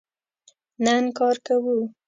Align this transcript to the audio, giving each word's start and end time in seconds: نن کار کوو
نن 0.83 1.03
کار 1.17 1.35
کوو 1.45 1.75